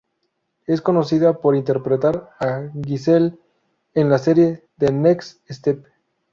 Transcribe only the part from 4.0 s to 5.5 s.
la serie "The Next